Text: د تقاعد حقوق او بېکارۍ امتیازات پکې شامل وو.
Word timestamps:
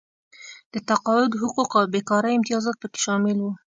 د 0.73 0.75
تقاعد 0.89 1.31
حقوق 1.41 1.71
او 1.79 1.85
بېکارۍ 1.93 2.31
امتیازات 2.35 2.75
پکې 2.81 2.99
شامل 3.05 3.37
وو. 3.39 3.51